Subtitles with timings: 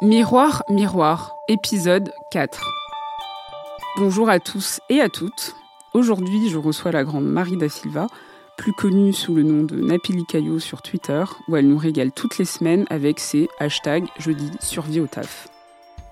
[0.00, 2.62] Miroir, miroir, épisode 4.
[3.96, 5.56] Bonjour à tous et à toutes.
[5.92, 8.06] Aujourd'hui, je reçois la grande Marie da Silva,
[8.56, 12.38] plus connue sous le nom de Napili Caillot sur Twitter, où elle nous régale toutes
[12.38, 15.48] les semaines avec ses hashtags jeudi survie au taf.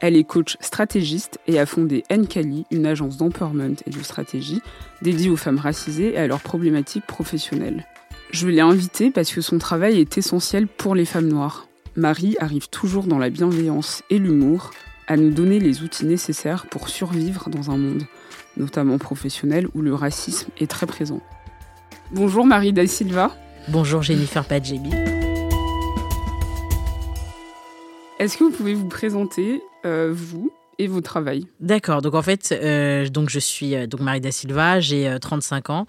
[0.00, 4.62] Elle est coach stratégiste et a fondé Nkali, une agence d'empowerment et de stratégie
[5.00, 7.86] dédiée aux femmes racisées et à leurs problématiques professionnelles.
[8.32, 11.68] Je l'ai invitée parce que son travail est essentiel pour les femmes noires.
[11.96, 14.70] Marie arrive toujours dans la bienveillance et l'humour
[15.06, 18.02] à nous donner les outils nécessaires pour survivre dans un monde,
[18.58, 21.20] notamment professionnel, où le racisme est très présent.
[22.12, 23.34] Bonjour Marie da Silva.
[23.68, 24.90] Bonjour Jennifer Padjebi.
[28.18, 32.52] Est-ce que vous pouvez vous présenter, euh, vous et vos travail D'accord, donc en fait,
[32.52, 35.86] euh, donc je suis euh, donc Marie da Silva, j'ai euh, 35 ans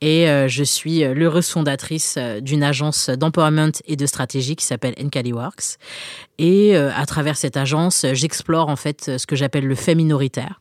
[0.00, 4.64] et euh, je suis euh, l'heureuse fondatrice euh, d'une agence d'empowerment et de stratégie qui
[4.64, 5.78] s'appelle Nkali Works.
[6.38, 9.74] Et euh, à travers cette agence, euh, j'explore en fait euh, ce que j'appelle le
[9.74, 10.60] fait minoritaire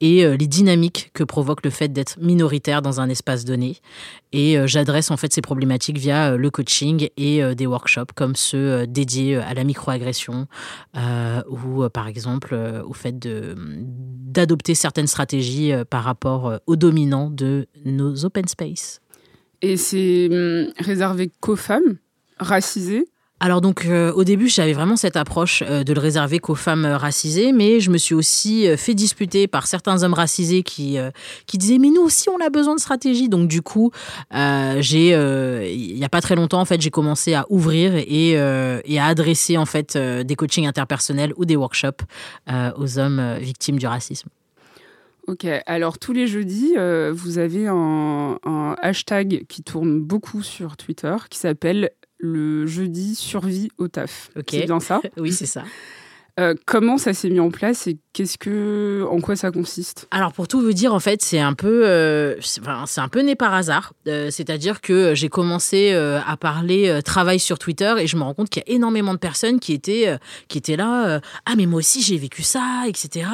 [0.00, 3.76] et euh, les dynamiques que provoque le fait d'être minoritaire dans un espace donné.
[4.32, 8.12] Et euh, j'adresse en fait ces problématiques via euh, le coaching et euh, des workshops
[8.14, 10.46] comme ceux euh, dédiés euh, à la microagression
[10.96, 13.54] euh, ou euh, par exemple euh, au fait de
[14.30, 19.00] d'adopter certaines stratégies euh, par rapport euh, aux dominants de nos open space.
[19.60, 21.96] Et c'est hum, réservé qu'aux femmes
[22.38, 23.08] racisées
[23.42, 26.84] Alors donc euh, au début j'avais vraiment cette approche euh, de le réserver qu'aux femmes
[26.84, 30.98] euh, racisées, mais je me suis aussi fait disputer par certains hommes racisés qui
[31.46, 33.30] qui disaient mais nous aussi on a besoin de stratégie.
[33.30, 33.90] Donc du coup
[34.30, 39.06] j'ai il y a pas très longtemps en fait j'ai commencé à ouvrir et à
[39.06, 42.04] adresser en fait des coachings interpersonnels ou des workshops
[42.76, 44.28] aux hommes victimes du racisme.
[45.26, 46.74] Ok, alors tous les jeudis,
[47.12, 53.88] vous avez un hashtag qui tourne beaucoup sur Twitter qui s'appelle le jeudi survie au
[53.88, 54.30] taf.
[54.48, 55.64] C'est bien ça Oui c'est ça.
[56.38, 60.06] Euh, Comment ça s'est mis en place et qu'est-ce que, en quoi ça consiste?
[60.10, 63.20] Alors pour tout vous dire, en fait, c'est un peu, euh, c'est enfin, un peu
[63.20, 63.92] né par hasard.
[64.06, 68.48] Euh, C'est-à-dire que j'ai commencé à parler travail sur Twitter et je me rends compte
[68.48, 71.20] qu'il y a énormément de personnes qui étaient, qui étaient là.
[71.46, 73.28] ah mais moi aussi j'ai vécu ça, etc.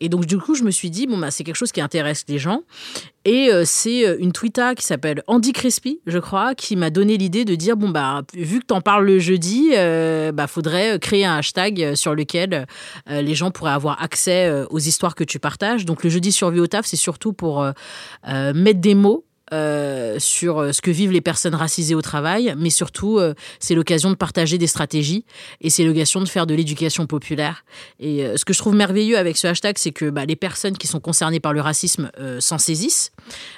[0.00, 2.24] Et donc du coup, je me suis dit bon bah c'est quelque chose qui intéresse
[2.28, 2.62] les gens.
[3.26, 7.18] Et euh, c'est euh, une Twitter qui s'appelle Andy Crespi, je crois, qui m'a donné
[7.18, 11.26] l'idée de dire bon bah vu que t'en parles le jeudi, euh, bah faudrait créer
[11.26, 12.66] un hashtag sur lequel
[13.08, 15.84] les gens pourraient avoir accès aux histoires que tu partages.
[15.84, 17.64] Donc le jeudi survie au taf, c'est surtout pour
[18.26, 19.24] mettre des mots.
[19.52, 23.74] Euh, sur euh, ce que vivent les personnes racisées au travail, mais surtout euh, c'est
[23.74, 25.24] l'occasion de partager des stratégies
[25.60, 27.64] et c'est l'occasion de faire de l'éducation populaire.
[27.98, 30.76] Et euh, ce que je trouve merveilleux avec ce hashtag, c'est que bah, les personnes
[30.76, 33.12] qui sont concernées par le racisme euh, s'en saisissent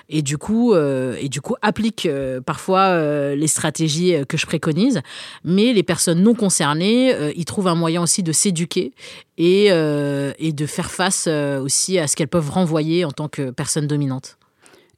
[0.08, 2.08] et du coup, et du coup appliquent
[2.44, 5.00] parfois les stratégies que je préconise,
[5.44, 8.92] mais les personnes non concernées, ils trouvent un moyen aussi de s'éduquer
[9.38, 13.86] et, et de faire face aussi à ce qu'elles peuvent renvoyer en tant que personnes
[13.86, 14.36] dominantes.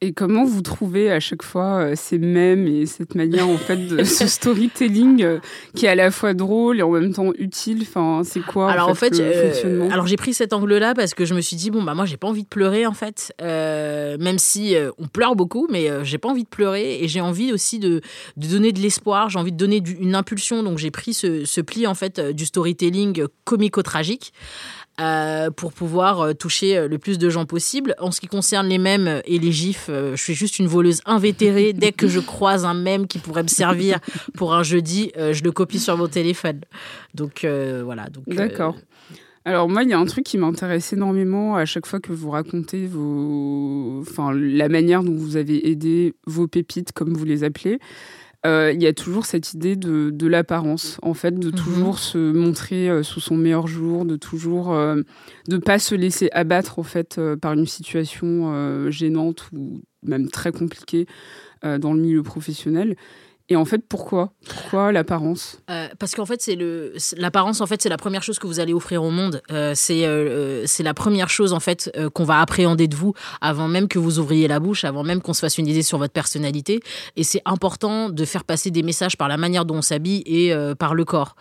[0.01, 3.77] Et comment vous trouvez à chaque fois euh, ces mèmes et cette manière en fait
[3.87, 5.39] de ce storytelling euh,
[5.75, 7.79] qui est à la fois drôle et en même temps utile?
[7.83, 9.89] Enfin, c'est quoi alors en fait, le euh, fonctionnement?
[9.91, 12.17] alors j'ai pris cet angle-là parce que je me suis dit bon bah moi j'ai
[12.19, 16.19] pas envie de pleurer en fait, Euh, même si euh, on pleure beaucoup, mais j'ai
[16.19, 18.01] pas envie de pleurer et j'ai envie aussi de,
[18.37, 21.45] de donner de l'espoir, j'ai envie de donner du- une impulsion, donc j'ai pris ce,
[21.47, 24.33] ce pli en fait du storytelling comico-tragique.
[25.01, 27.97] Euh, pour pouvoir euh, toucher euh, le plus de gens possible.
[27.99, 31.73] En ce qui concerne les mèmes et les gifs, je suis juste une voleuse invétérée.
[31.73, 33.99] Dès que je croise un mème qui pourrait me servir
[34.35, 36.61] pour un jeudi, je le copie sur mon téléphone.
[37.15, 38.07] Donc voilà.
[38.27, 38.77] D'accord.
[39.45, 42.31] Alors moi, il y a un truc qui m'intéresse énormément à chaque fois que vous
[42.31, 47.79] racontez vos, enfin la manière dont vous avez aidé vos pépites, comme vous les appelez.
[48.47, 51.53] Euh, Il y a toujours cette idée de, de l'apparence, en fait, de Mhm.
[51.55, 55.01] toujours se montrer euh, sous son meilleur jour, de toujours euh,
[55.49, 61.07] de pas se laisser abattre en fait par une situation gênante ou même très compliquée
[61.63, 62.97] dans le milieu professionnel.
[63.51, 64.33] Et en fait, pourquoi?
[64.49, 65.59] Pourquoi l'apparence?
[65.69, 67.61] Euh, Parce qu'en fait, c'est le l'apparence.
[67.61, 69.43] En fait, c'est la première chose que vous allez offrir au monde.
[69.53, 73.13] Euh, c'est euh, c'est la première chose en fait qu'on va appréhender de vous
[73.43, 75.99] avant même que vous ouvriez la bouche, avant même qu'on se fasse une idée sur
[75.99, 76.81] votre personnalité.
[77.17, 80.55] Et c'est important de faire passer des messages par la manière dont on s'habille et
[80.79, 81.37] par le corps.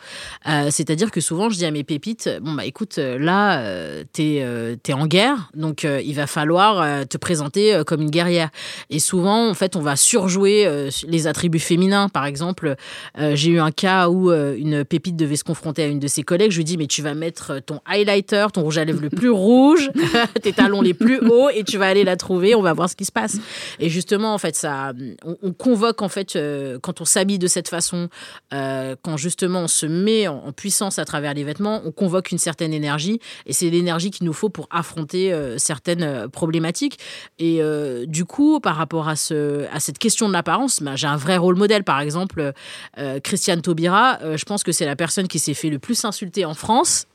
[0.46, 3.64] C'est-à-dire que souvent, je dis à mes pépites bon bah écoute, là,
[4.12, 4.46] t'es
[4.86, 8.50] es en guerre, donc il va falloir te présenter comme une guerrière.
[8.90, 12.76] Et souvent, en fait, on va surjouer les attributs féminins par exemple,
[13.18, 16.08] euh, j'ai eu un cas où euh, une pépite devait se confronter à une de
[16.08, 16.52] ses collègues.
[16.52, 19.30] Je lui dis, mais tu vas mettre ton highlighter, ton rouge à lèvres le plus
[19.30, 19.90] rouge,
[20.42, 22.56] tes talons les plus hauts, et tu vas aller la trouver.
[22.56, 23.38] On va voir ce qui se passe.
[23.80, 24.94] Et justement, en fait, ça,
[25.24, 28.10] on, convoque en fait euh, quand on s'habille de cette façon,
[28.52, 32.74] quand justement on se met en, puissance à travers les vêtements, on convoque une certaine
[32.74, 37.00] énergie, et c'est l'énergie qu'il nous faut pour affronter certaines problématiques.
[37.40, 37.62] Et
[38.08, 41.38] du coup, par rapport à ce, à cette question de l'apparence, bah, j'ai un vrai
[41.38, 42.54] rôle modèle par exemple,
[42.98, 46.06] euh, Christiane Taubira, euh, je pense que c'est la personne qui s'est fait le plus
[46.06, 47.08] insulter en France.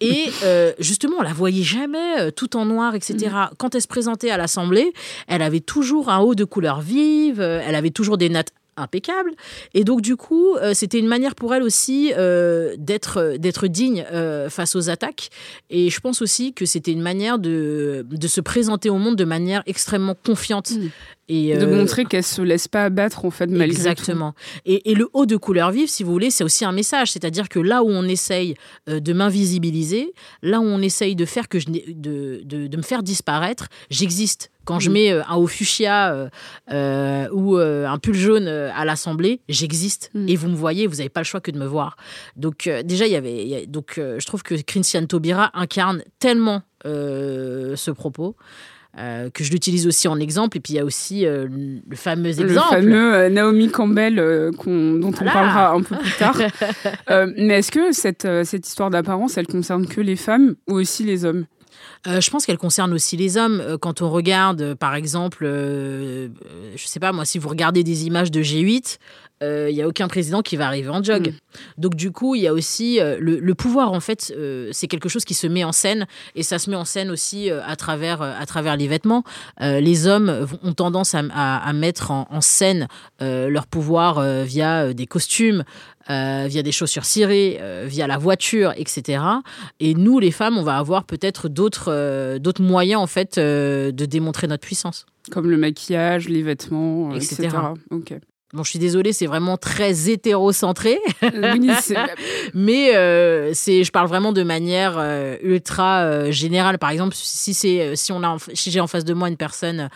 [0.00, 3.14] Et euh, justement, on la voyait jamais tout en noir, etc.
[3.30, 3.54] Mm.
[3.56, 4.92] Quand elle se présentait à l'Assemblée,
[5.26, 9.32] elle avait toujours un haut de couleur vive, elle avait toujours des nattes impeccable.
[9.74, 13.66] Et donc, du coup, euh, c'était une manière pour elle aussi euh, d'être, euh, d'être
[13.66, 14.04] digne
[14.48, 15.30] face aux attaques.
[15.70, 19.24] Et je pense aussi que c'était une manière de, de se présenter au monde de
[19.24, 20.70] manière extrêmement confiante.
[20.70, 20.88] Mmh.
[21.28, 24.34] Et de montrer qu'elle se laisse pas abattre en fait malgré exactement
[24.64, 27.48] Et, et, le haut de couleur vive si vous voulez c'est aussi un message c'est-à-dire
[27.48, 28.54] que là où on essaye
[28.86, 33.02] de m'invisibiliser là où on essaye de faire que je de, de, de me faire
[33.02, 34.92] disparaître j'existe quand je mm.
[34.92, 36.28] mets euh, un haut fuchsia euh,
[36.70, 40.28] euh, ou un pull jaune à l'Assemblée, j'existe mm.
[40.28, 41.96] et vous me voyez, vous n'avez pas le choix que de me voir.
[42.36, 48.36] Donc déjà, il y avait, donc je trouve que Christian Taubira incarne tellement ce propos.
[48.96, 50.56] Que je l'utilise aussi en exemple.
[50.56, 52.52] Et puis il y a aussi le fameux exemple.
[52.52, 56.36] Le fameux Naomi Campbell dont on parlera un peu plus tard.
[57.36, 61.24] mais est-ce que cette, cette histoire d'apparence, elle concerne que les femmes ou aussi les
[61.24, 61.46] hommes?
[62.06, 63.60] Euh, je pense qu'elle concerne aussi les hommes.
[63.60, 66.28] Euh, quand on regarde, euh, par exemple, je
[66.86, 68.98] sais pas moi, si vous regardez des images de G8,
[69.40, 71.28] il n'y a aucun président qui va arriver en jog.
[71.28, 71.32] Mm.
[71.78, 74.34] Donc du coup, il y a aussi le, pouvoir, en fait,
[74.72, 77.50] c'est quelque chose qui se met en scène et ça se met en scène aussi
[77.50, 79.24] à, travers, à travers les vêtements.
[79.60, 82.88] les hommes ont tendance à, mettre en, en scène
[83.20, 85.64] leur pouvoir via des costumes,
[86.10, 89.22] euh, via des chaussures cirées, euh, via la voiture, etc.
[89.78, 94.06] Et nous, les femmes, on va avoir peut-être d'autres euh, d'autres moyens en fait de
[94.06, 95.04] démontrer notre puissance.
[95.30, 97.50] Comme le maquillage, les vêtements, etc.
[98.54, 100.98] Bon, je suis désolée, c'est vraiment très hétérocentré.
[102.54, 106.78] mais euh, c'est, je parle vraiment de manière euh, ultra euh, générale.
[106.78, 109.90] Par exemple, si c'est, si on a, si j'ai en face de moi une personne,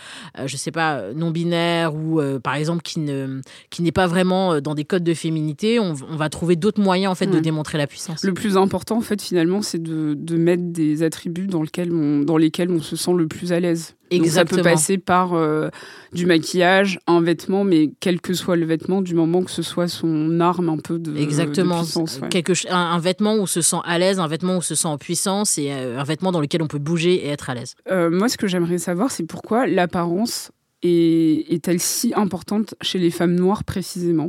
[0.45, 3.41] je sais pas, non binaire ou par exemple qui ne,
[3.71, 7.15] qui n'est pas vraiment dans des codes de féminité, on, va trouver d'autres moyens en
[7.15, 8.23] fait de démontrer la puissance.
[8.23, 12.21] Le plus important, en fait, finalement, c'est de, de mettre des attributs dans lesquels on,
[12.21, 13.95] dans lesquels on se sent le plus à l'aise.
[14.17, 14.59] Exactement.
[14.59, 15.69] ça peut passer par euh,
[16.13, 19.89] du maquillage, un vêtement, mais quel que soit le vêtement, du moment que ce soit
[19.89, 21.79] son arme un peu de, Exactement.
[21.79, 22.21] puissance.
[22.31, 24.89] Quelque, un, vêtement où on se sent à l'aise, un vêtement où on se sent
[24.89, 27.75] en puissance et euh, un vêtement dans lequel on peut bouger et être à l'aise.
[27.91, 30.51] Euh, moi, ce que j'aimerais savoir, c'est pourquoi l'apparence
[30.83, 34.27] est-elle si importante chez les femmes noires précisément?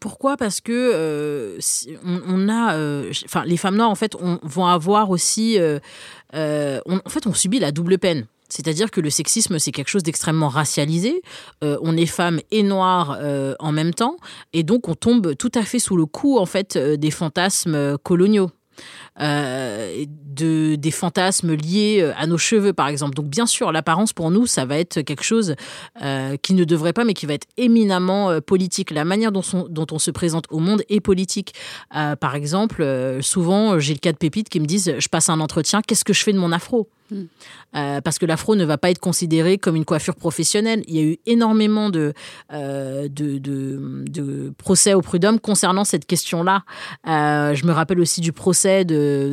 [0.00, 0.36] Pourquoi?
[0.36, 1.56] Parce que
[2.04, 2.76] on, a,
[3.24, 5.56] enfin, les femmes noires en fait on, vont avoir aussi,
[6.34, 8.26] en fait, on subit la double peine.
[8.50, 11.22] C'est-à-dire que le sexisme, c'est quelque chose d'extrêmement racialisé.
[11.64, 14.16] Euh, on est femme et noire euh, en même temps,
[14.52, 17.96] et donc on tombe tout à fait sous le coup en fait euh, des fantasmes
[17.98, 18.50] coloniaux.
[19.20, 23.14] De, des fantasmes liés à nos cheveux, par exemple.
[23.14, 25.54] Donc, bien sûr, l'apparence pour nous, ça va être quelque chose
[26.42, 28.90] qui ne devrait pas, mais qui va être éminemment politique.
[28.90, 31.54] La manière dont, dont, on se présente au monde est politique.
[31.90, 35.82] par exemple, souvent, j'ai le cas de pépites qui me disent Je passe un entretien,
[35.82, 36.88] qu'est-ce que je fais de mon afro?
[37.10, 37.24] Hmm.
[37.76, 40.82] Euh, parce que l'afro ne va pas être considéré comme une coiffure professionnelle.
[40.86, 42.12] Il y a eu énormément de,
[42.52, 46.64] euh, de, de, procès au prud'homme concernant cette question-là.
[47.08, 48.84] Euh, je me rappelle aussi du procès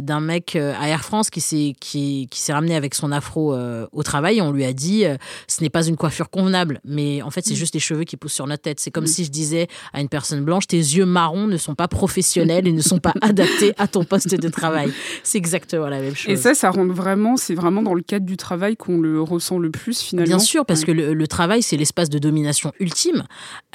[0.02, 3.56] d'un mec à Air France qui s'est qui, qui ramené avec son afro
[3.92, 4.42] au travail.
[4.42, 5.04] on lui a dit
[5.48, 7.58] ce n'est pas une coiffure convenable, mais en fait c'est hmm.
[7.58, 8.80] juste les cheveux qui poussent sur notre tête.
[8.80, 9.08] C'est comme hmm.
[9.08, 12.72] si je disais à une personne blanche tes yeux marrons ne sont pas professionnels et
[12.72, 14.92] ne sont pas adaptés à ton poste de travail.
[15.24, 16.32] C'est exactement la même chose.
[16.32, 19.60] Et ça, ça rend vraiment, c'est vraiment dans le cadre du travail qu'on le ressent
[19.60, 20.28] le plus finalement.
[20.28, 23.24] Bien sûr, parce que le, travail, c'est l'espace de domination ultime.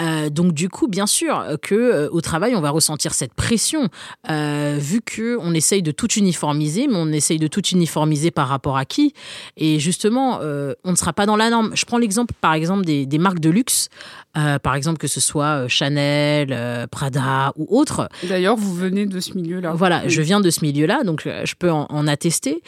[0.01, 3.89] Euh, donc du coup, bien sûr que euh, au travail, on va ressentir cette pression,
[4.31, 8.31] euh, vu que on essaye essaye de tout uniformiser, mais on essaye de tout uniformiser
[8.31, 9.15] par rapport à qui
[9.57, 11.73] Et justement, euh, on ne sera pas dans la norme.
[11.75, 13.89] Je prends l'exemple, par exemple, des, des marques de luxe,
[14.37, 18.09] euh, par exemple que ce soit euh, Chanel, Prada ou autres.
[18.29, 19.73] D'ailleurs, vous venez de ce milieu-là.
[19.75, 20.11] Voilà, Oui.
[20.11, 22.63] je viens de ce milieu-là, donc je peux en, en attester.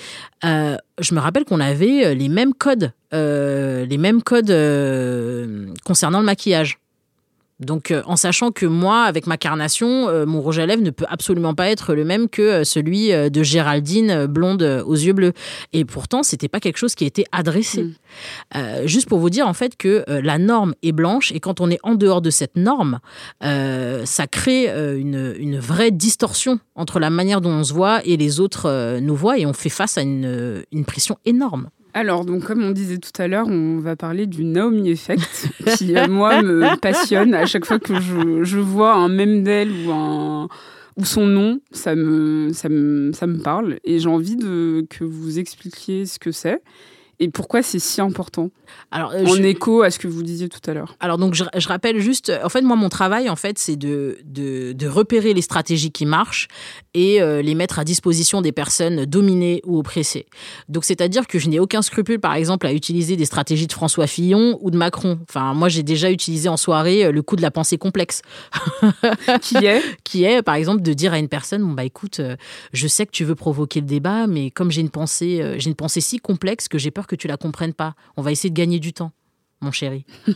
[0.44, 4.52] Euh, je me rappelle qu'on avait les mêmes codes, les mêmes codes
[5.84, 6.78] concernant le maquillage.
[7.64, 10.90] Donc, euh, en sachant que moi, avec ma carnation, euh, mon rouge à lèvres ne
[10.90, 15.32] peut absolument pas être le même que euh, celui de Géraldine, blonde aux yeux bleus.
[15.72, 17.84] Et pourtant, c'était pas quelque chose qui était adressé.
[17.84, 17.94] Mm.
[18.56, 21.70] Euh, juste pour vous dire, en fait, que la norme est blanche et quand on
[21.70, 23.00] est en dehors de cette norme,
[23.40, 28.40] ça crée une, une vraie distorsion entre la manière dont on se voit et les
[28.40, 31.68] autres nous voient et on fait face à une, une pression énorme.
[31.96, 35.96] Alors, donc, comme on disait tout à l'heure, on va parler du Naomi Effect, qui,
[35.96, 37.34] euh, moi, me passionne.
[37.34, 40.48] À chaque fois que je, vois un mème d'elle ou,
[40.96, 43.78] ou son nom, ça me, ça, me, ça me parle.
[43.84, 46.60] Et j'ai envie de, que vous expliquiez ce que c'est
[47.20, 48.50] et pourquoi c'est si important,
[48.90, 50.96] Alors, euh, en je- écho à ce que vous disiez tout à l'heure.
[51.00, 54.18] Alors donc je, je rappelle juste, en fait moi mon travail en fait c'est de,
[54.24, 56.48] de, de repérer les stratégies qui marchent
[56.94, 60.26] et euh, les mettre à disposition des personnes dominées ou oppressées.
[60.68, 64.06] Donc c'est-à-dire que je n'ai aucun scrupule par exemple à utiliser des stratégies de François
[64.06, 65.18] Fillon ou de Macron.
[65.28, 68.22] Enfin moi j'ai déjà utilisé en soirée euh, le coup de la pensée complexe
[69.40, 69.82] Qui est?
[70.04, 72.20] Qui est par exemple de dire à une personne bon bah écoute
[72.72, 75.74] je sais que tu veux provoquer le débat mais comme j'ai une pensée j'ai une
[75.76, 77.94] pensée si complexe que j'ai peur que tu la comprennes pas.
[78.16, 79.12] On va essayer de gagner du temps
[79.60, 80.04] mon chéri.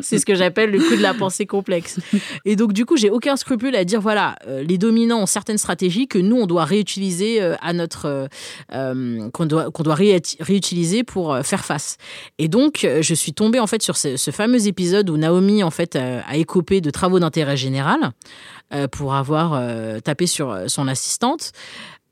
[0.00, 1.98] C'est ce que j'appelle le coup de la pensée complexe.
[2.44, 5.58] Et donc du coup j'ai aucun scrupule à dire voilà euh, les dominants ont certaines
[5.58, 8.28] stratégies que nous on doit réutiliser euh, à notre
[8.72, 11.96] euh, qu'on doit qu'on doit ré- réutiliser pour faire face.
[12.38, 15.70] Et donc je suis tombée en fait sur ce, ce fameux épisode où Naomi en
[15.70, 18.12] fait a écopé de travaux d'intérêt général
[18.92, 19.60] pour avoir
[20.02, 21.52] tapé sur son assistante.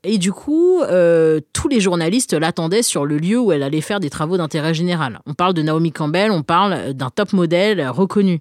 [0.09, 3.99] Et du coup, euh, tous les journalistes l'attendaient sur le lieu où elle allait faire
[3.99, 5.19] des travaux d'intérêt général.
[5.25, 8.39] On parle de Naomi Campbell, on parle d'un top modèle reconnu.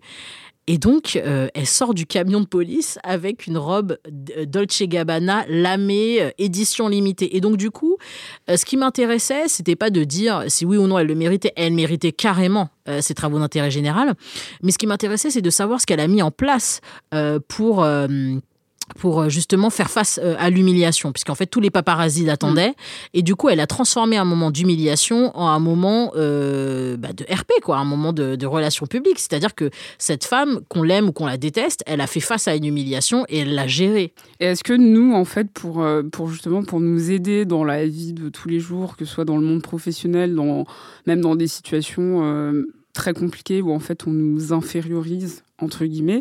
[0.69, 5.45] Et donc, euh, elle sort du camion de police avec une robe d- Dolce Gabbana
[5.49, 7.37] lamée, euh, édition limitée.
[7.37, 7.97] Et donc, du coup,
[8.51, 11.53] euh, ce qui m'intéressait, c'était pas de dire si oui ou non elle le méritait.
[11.57, 14.15] Elle méritait carrément euh, ses travaux d'intérêt général.
[14.63, 16.81] Mais ce qui m'intéressait, c'est de savoir ce qu'elle a mis en place
[17.15, 17.85] euh, pour.
[18.99, 22.75] Pour euh, justement faire face euh, à l'humiliation, puisqu'en fait tous les paparazzis l'attendaient,
[23.15, 27.25] et du coup elle a transformé un moment d'humiliation en un moment euh, bah, de
[27.25, 29.19] RP, quoi, un moment de, de relation publique.
[29.19, 32.55] C'est-à-dire que cette femme, qu'on l'aime ou qu'on la déteste, elle a fait face à
[32.55, 34.13] une humiliation et elle l'a gérée.
[34.41, 38.13] Et est-ce que nous, en fait, pour, pour justement pour nous aider dans la vie
[38.13, 40.65] de tous les jours, que ce soit dans le monde professionnel, dans,
[41.07, 46.21] même dans des situations euh, très compliquées où en fait on nous infériorise entre guillemets,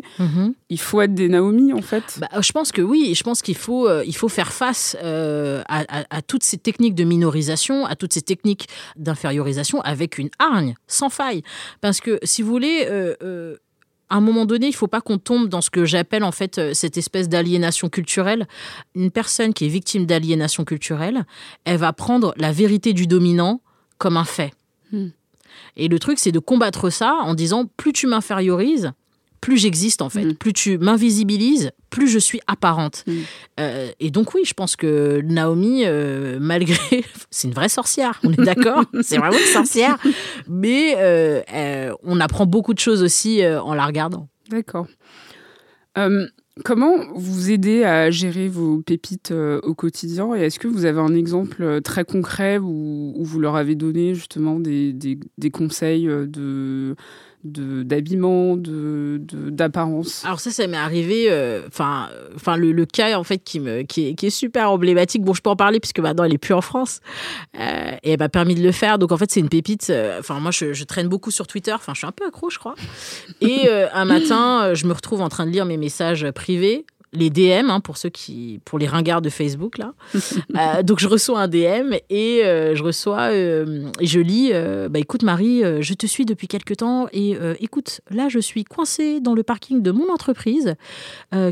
[0.70, 2.18] il faut être des Naomi en fait.
[2.20, 5.62] Bah, je pense que oui, je pense qu'il faut, euh, il faut faire face euh,
[5.68, 8.66] à, à- à toutes ces techniques de minorisation, à toutes ces techniques
[8.96, 11.42] d'infériorisation avec une hargne, sans faille.
[11.82, 13.56] Parce que si vous voulez, euh,
[14.08, 16.72] à un moment donné, il faut pas qu'on tombe dans ce que j'appelle en fait
[16.72, 18.46] cette espèce d'aliénation culturelle.
[18.94, 21.26] Une personne qui est victime d'aliénation culturelle,
[21.64, 23.60] elle va prendre la vérité du dominant
[23.98, 24.52] comme un fait.
[24.92, 25.08] Hmm.
[25.76, 28.92] Et le truc, c'est de combattre ça en disant plus tu m'infériorises,
[29.40, 30.34] plus j'existe en fait, Mm.
[30.34, 33.04] plus tu m'invisibilises, plus je suis apparente.
[33.06, 33.12] Mm.
[33.60, 38.32] Euh, et donc oui, je pense que Naomi, euh, malgré, c'est une vraie sorcière, on
[38.32, 39.98] est d'accord, c'est vraiment une sorcière,
[40.48, 44.28] mais euh, on apprend beaucoup de choses aussi en la regardant.
[44.50, 44.86] D'accord.
[46.64, 51.00] Comment vous aidez à gérer vos pépites euh, au quotidien et est-ce que vous avez
[51.00, 55.20] un exemple euh, très concret où, vous leur avez donné justement des, des-
[55.50, 56.96] conseils euh, de-
[57.52, 61.26] d'habillement, de, d'apparence Alors ça, ça m'est arrivé.
[61.30, 64.70] euh, Enfin, enfin le, le cas en fait qui me qui est, qui est super
[64.70, 65.22] emblématique.
[65.22, 67.00] Bon, je peux en parler puisque maintenant elle est plus en France
[67.58, 68.98] Euh, et elle m'a permis de le faire.
[68.98, 69.88] Donc en fait, c'est une pépite.
[69.90, 71.72] euh, Enfin, moi, je, je traîne beaucoup sur Twitter.
[71.72, 72.74] Enfin, je suis un peu accro, je crois.
[73.40, 76.84] Et un matin, je me retrouve en train de lire mes messages privés.
[77.12, 79.92] Les DM, hein, pour ceux qui, pour les ringards de Facebook là.
[80.56, 84.52] Euh, donc je reçois un DM et euh, je reçois euh, et je lis.
[84.88, 89.20] bah écoute Marie, je te suis depuis quelque temps et écoute, là je suis coincée
[89.20, 90.74] dans le parking de mon entreprise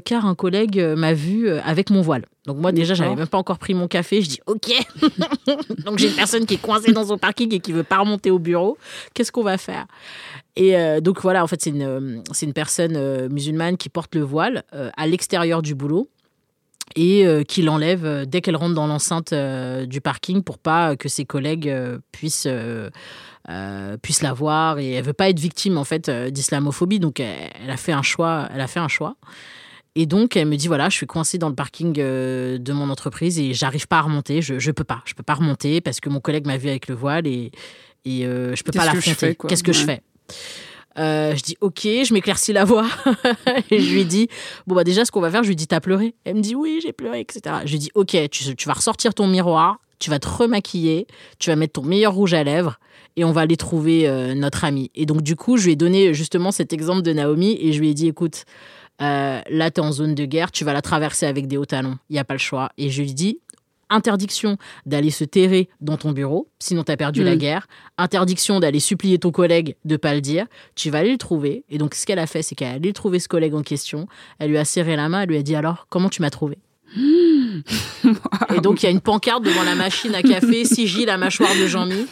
[0.04, 2.25] car un collègue m'a vu avec mon voile.
[2.46, 4.20] Donc moi déjà j'avais même pas encore pris mon café.
[4.20, 4.70] Je dis ok.
[5.84, 8.30] donc j'ai une personne qui est coincée dans son parking et qui veut pas remonter
[8.30, 8.76] au bureau.
[9.14, 9.86] Qu'est-ce qu'on va faire?
[10.56, 13.88] Et euh, donc voilà, en fait c'est une euh, c'est une personne euh, musulmane qui
[13.88, 16.08] porte le voile euh, à l'extérieur du boulot
[16.96, 21.74] et qui l'enlève dès qu'elle rentre dans l'enceinte du parking pour pas que ses collègues
[22.12, 22.46] puissent
[24.02, 27.70] puissent la voir et elle veut pas être victime en fait d'islamophobie donc elle, elle
[27.70, 29.16] a fait un choix elle a fait un choix
[29.96, 32.90] Et donc, elle me dit voilà, je suis coincée dans le parking euh, de mon
[32.90, 34.42] entreprise et j'arrive pas à remonter.
[34.42, 35.02] Je, je peux pas.
[35.04, 37.52] Je peux pas remonter parce que mon collègue m'a vu avec le voile et,
[38.04, 39.36] et euh, je peux pas l'affronter.
[39.48, 40.02] Qu'est-ce que je fais?
[40.96, 42.86] Euh, je dis ok, je m'éclaircis la voix
[43.70, 44.28] et je lui dis
[44.68, 46.14] bon bah déjà ce qu'on va faire, je lui dis t'as pleuré?
[46.24, 47.56] Elle me dit oui j'ai pleuré etc.
[47.64, 51.08] Je lui dis ok tu, tu vas ressortir ton miroir, tu vas te remaquiller,
[51.40, 52.78] tu vas mettre ton meilleur rouge à lèvres
[53.16, 54.92] et on va aller trouver euh, notre ami.
[54.94, 57.80] Et donc du coup je lui ai donné justement cet exemple de Naomi et je
[57.80, 58.44] lui ai dit écoute
[59.02, 61.98] euh, là t'es en zone de guerre, tu vas la traverser avec des hauts talons,
[62.10, 62.70] il y a pas le choix.
[62.78, 63.40] Et je lui dis
[63.90, 67.24] interdiction d'aller se terrer dans ton bureau, sinon tu as perdu Mm.
[67.24, 67.66] la guerre.
[67.98, 70.46] Interdiction d'aller supplier ton collègue de pas le dire.
[70.74, 71.64] Tu vas aller le trouver.
[71.68, 74.06] Et donc, ce qu'elle a fait, c'est qu'elle est allée trouver ce collègue en question.
[74.38, 75.22] Elle lui a serré la main.
[75.22, 76.58] Elle lui a dit Alors, comment tu m'as trouvé?
[78.54, 81.50] Et donc, il y a une pancarte devant la machine à café, sigile la mâchoire
[81.60, 82.06] de Jean-Mi.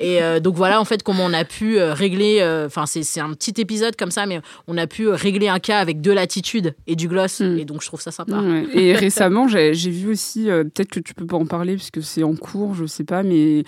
[0.00, 2.38] Et euh, donc, voilà, en fait, comment on a pu euh, régler.
[2.40, 5.58] euh, Enfin, c'est c'est un petit épisode comme ça, mais on a pu régler un
[5.58, 7.40] cas avec de l'attitude et du gloss.
[7.40, 7.58] Mm.
[7.58, 8.38] Et donc, je trouve ça sympa.
[8.38, 8.66] Ouais.
[8.74, 12.22] Et récemment, j'ai vu aussi, euh, peut-être que tu peux pas en parler puisque c'est
[12.22, 13.64] en cours, je sais pas, mais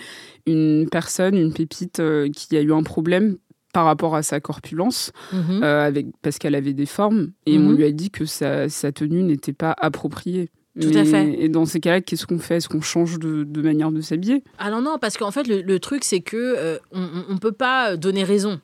[0.47, 3.37] une personne, une pépite euh, qui a eu un problème
[3.75, 5.61] par rapport à sa corpulence, Mhm.
[5.63, 7.75] euh, avec, parce qu'elle avait des formes, et on Mhm.
[7.75, 10.49] lui a dit que sa, sa tenue n'était pas appropriée.
[10.79, 11.35] Tout à fait.
[11.43, 12.55] Et dans ces cas-là, qu'est-ce qu'on fait?
[12.57, 14.43] Est-ce qu'on change de, de manière de s'habiller?
[14.59, 17.51] Ah non, non, parce qu'en fait, le, le truc, c'est que euh, on, on peut
[17.51, 18.61] pas donner raison.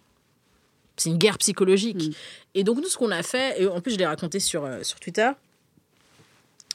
[0.96, 2.08] C'est une guerre psychologique.
[2.10, 2.12] Mm.
[2.56, 4.80] Et donc, nous, ce qu'on a fait, et en plus, je l'ai raconté sur, euh,
[4.84, 5.30] sur Twitter,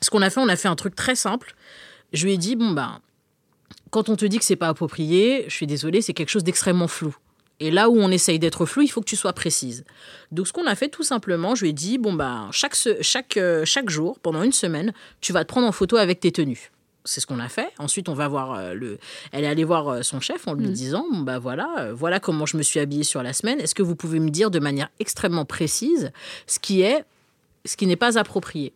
[0.02, 1.54] ce qu'on a fait, on a fait un truc très simple.
[2.12, 2.98] Je lui ai dit, bon, ben,
[3.90, 6.88] quand on te dit que c'est pas approprié, je suis désolée, c'est quelque chose d'extrêmement
[6.88, 7.14] flou.
[7.60, 9.84] Et là où on essaye d'être flou, il faut que tu sois précise.
[10.30, 13.36] Donc, ce qu'on a fait, tout simplement, je lui ai dit, bon, ben, chaque, chaque,
[13.38, 16.70] euh, chaque jour, pendant une semaine, tu vas te prendre en photo avec tes tenues.
[17.04, 17.68] C'est ce qu'on a fait.
[17.78, 18.98] Ensuite, on va voir euh, le.
[19.32, 20.72] Elle est allée voir euh, son chef en lui Mm.
[20.72, 23.60] disant bon, bah voilà, voilà comment je me suis habillée sur la semaine.
[23.60, 26.10] Est-ce que vous pouvez me dire de manière extrêmement précise
[26.48, 27.04] ce qui est,
[27.64, 28.72] ce qui n'est pas approprié?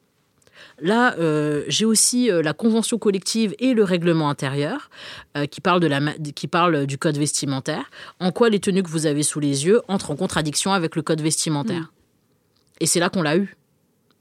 [0.80, 4.90] Là, euh, j'ai aussi euh, la convention collective et le règlement intérieur
[5.36, 6.00] euh, qui parle de la
[6.34, 7.90] qui parle du code vestimentaire.
[8.18, 11.02] En quoi les tenues que vous avez sous les yeux entrent en contradiction avec le
[11.02, 11.92] code vestimentaire?
[12.80, 13.56] Et c'est là qu'on l'a eu.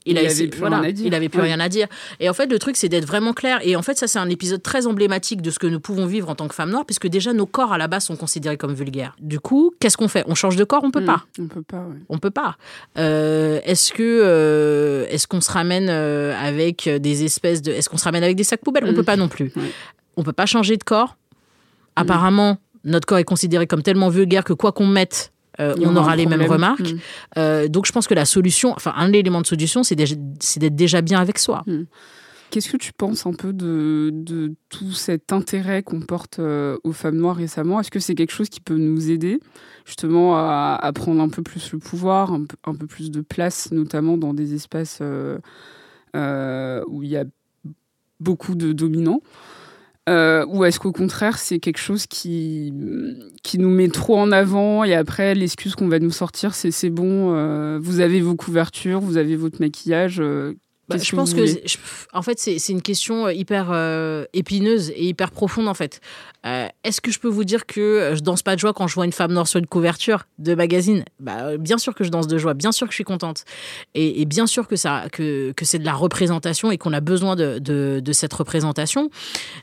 [0.06, 1.06] Il a avait essayé- plus voilà, rien à dire.
[1.06, 1.46] Il avait plus Ouais.
[1.46, 1.86] rien à dire.
[2.20, 3.58] Et en fait, le truc, c'est d'être vraiment clair.
[3.62, 6.28] Et en fait, ça, c'est un épisode très emblématique de ce que nous pouvons vivre
[6.30, 8.72] en tant que femmes noires, puisque déjà, nos corps, à la base, sont considérés comme
[8.72, 9.14] vulgaires.
[9.20, 10.24] Du coup, qu'est-ce qu'on fait?
[10.26, 11.06] On change de corps On peut Mm.
[11.06, 11.24] pas.
[11.38, 11.96] On peut pas, ouais.
[12.08, 12.56] On peut pas.
[12.98, 17.98] Euh, est-ce que euh, est-ce qu'on se ramène euh, avec des espèces de est-ce qu'on
[17.98, 18.84] se ramène avec des sacs poubelles?
[18.86, 18.96] On Mm.
[18.96, 19.52] peut pas non plus.
[19.56, 19.70] Ouais.
[20.16, 21.16] On peut pas changer de corps.
[21.96, 26.16] Apparemment, notre corps est considéré comme tellement vulgaire que quoi qu'on mette, euh, on aura
[26.16, 26.92] les mêmes remarques.
[26.92, 26.98] Mm.
[27.38, 31.02] Euh, donc je pense que la solution, enfin un élément de solution, c'est d'être déjà
[31.02, 31.64] bien avec soi.
[32.50, 36.92] Qu'est-ce que tu penses un peu de, de tout cet intérêt qu'on porte euh, aux
[36.92, 37.78] femmes noires récemment?
[37.78, 39.38] Est-ce que c'est quelque chose qui peut nous aider
[39.84, 43.20] justement à, à prendre un peu plus le pouvoir, un peu, un peu plus de
[43.20, 47.24] place, notamment dans des espaces où il y a
[48.18, 49.22] beaucoup de dominants?
[50.10, 52.72] Euh, Ou est-ce qu'au contraire, c'est quelque chose qui,
[53.44, 56.90] qui nous met trop en avant et après, l'excuse qu'on va nous sortir, c'est c'est
[56.90, 60.54] bon, euh, vous avez vos couvertures, vous avez votre maquillage euh,
[60.90, 61.76] Bah, je pense que, je-
[62.12, 66.00] en fait, c'est une question euh, hyper euh, épineuse et hyper profonde, en fait.
[66.46, 68.94] Euh, Est-ce que je peux vous dire que je danse pas de joie quand je
[68.94, 71.04] vois une femme noire sur une couverture de magazine?
[71.18, 73.44] Bah, Bien sûr que je danse de joie, bien sûr que je suis contente.
[73.94, 77.00] Et, et bien sûr que, ça, que, que c'est de la représentation et qu'on a
[77.00, 79.10] besoin de, de, de cette représentation.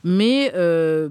[0.04, 0.52] Mais...
[0.56, 1.10] euh,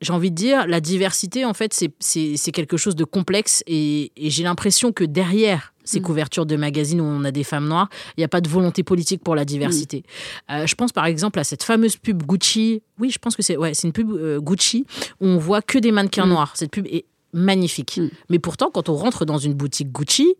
[0.00, 4.30] j'ai envie de dire, la diversité, en fait, c'est- quelque chose de complexe et, et
[4.30, 6.02] j'ai l'impression que derrière ces Mm.
[6.02, 8.82] couvertures de magazines où on a des femmes noires, il n'y a pas de volonté
[8.82, 10.04] politique pour la diversité.
[10.50, 12.82] Euh, je pense par exemple à cette fameuse pub Gucci.
[12.98, 14.84] Oui, je pense que c'est ouais, c'est une pub euh, Gucci
[15.20, 16.30] où on voit que des mannequins Mm.
[16.30, 16.52] noirs.
[16.54, 17.98] Cette pub est magnifique.
[17.98, 18.08] Mm.
[18.30, 20.34] Mais pourtant, quand on rentre dans une boutique Gucci,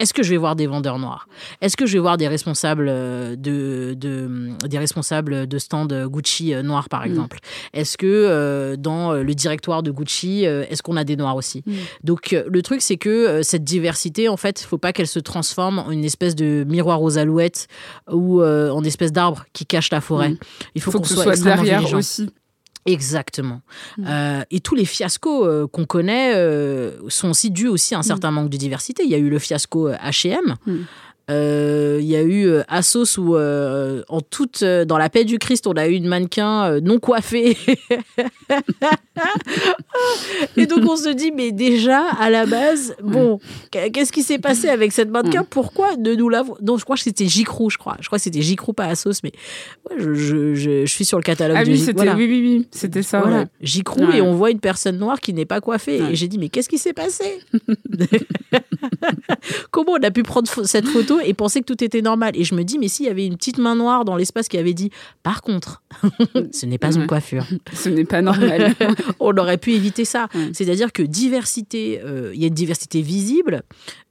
[0.00, 1.28] est-ce que je vais voir des vendeurs noirs?
[1.60, 6.54] Est-ce que je vais voir des responsables euh, de, de des responsables de stand Gucci
[6.54, 7.10] euh, noirs par Mm.
[7.10, 7.38] exemple?
[7.72, 11.62] Est-ce que euh, dans le directoire de Gucci, est-ce qu'on a des noirs aussi?
[11.66, 11.72] Mm.
[12.04, 15.90] Donc le truc c'est que cette diversité en fait, faut pas qu'elle se transforme en
[15.90, 17.68] une espèce de miroir aux alouettes
[18.10, 20.30] ou euh, en espèce d'arbre qui cache la forêt.
[20.30, 20.38] Mm.
[20.74, 21.98] Il faut, faut qu'on soit, soit extrêmement derrière vigilant.
[21.98, 22.30] aussi.
[22.86, 23.60] Exactement.
[23.96, 24.04] Mm.
[24.08, 28.02] Euh, et tous les fiascos euh, qu'on connaît euh, sont aussi dus aussi à un
[28.02, 29.04] certain manque de diversité.
[29.04, 30.56] Il y a eu le fiasco H&M.
[31.28, 31.32] Mm.
[31.32, 35.38] Euh, il y a eu euh, Asos où, euh, en toute, dans la paix du
[35.38, 37.56] Christ, on a eu une mannequin non coiffée.
[40.56, 43.38] et donc on se dit, mais déjà, à la base, bon,
[43.70, 45.44] qu'est-ce qui s'est passé avec cette mannequin?
[45.48, 47.96] Pourquoi de nous l'avoir Non, je crois que c'était J-Crew, je crois.
[48.00, 49.32] Je crois que c'était J-Crew, pas Asos, mais
[49.88, 52.14] ouais, je, je, je, je suis sur le catalogue Ah de oui, c'était voilà.
[52.14, 53.20] oui, oui, oui, c'était ça.
[53.20, 54.16] Voilà, ouais.
[54.16, 56.00] et on voit une personne noire qui n'est pas coiffée.
[56.10, 57.38] Et j'ai dit, mais qu'est-ce qui s'est passé?
[59.70, 62.32] Comment on a pu prendre cette photo photo et pensait que tout était normal.
[62.34, 64.58] Et je me dis, mais s'il y avait une petite main noire dans l'espace qui
[64.58, 64.90] avait dit,
[65.22, 65.82] par contre,
[66.52, 67.44] ce n'est pas une coiffure.
[67.74, 68.74] Ce n'est pas normal.
[69.20, 70.28] On aurait pu éviter ça.
[70.52, 73.62] C'est-à-dire que diversité, euh, il y a une diversité visible.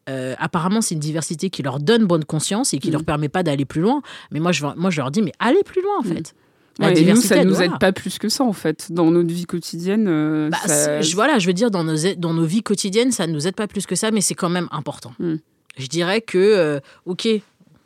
[0.09, 3.43] Euh, apparemment, c'est une diversité qui leur donne bonne conscience et qui leur permet pas
[3.43, 4.01] d'aller plus loin.
[4.31, 6.33] Mais moi, je, moi, je leur dis, mais allez plus loin, en fait.
[6.79, 8.91] La Ouais, et nous, ça elle nous aide pas plus que ça, en fait.
[8.91, 12.45] Dans notre vie quotidienne, euh, Bah, ça- voilà, je veux dire, dans nos, dans nos
[12.45, 15.13] vies quotidiennes, ça ne nous aide pas plus que ça, mais c'est quand même important.
[15.19, 15.35] Mm.
[15.77, 17.27] Je dirais que, euh, OK,